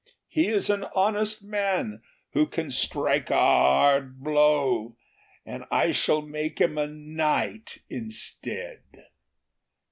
[0.27, 2.01] He is an honest man
[2.33, 4.97] who can strike a hard blow,
[5.45, 8.81] and I shall make him a knight instead."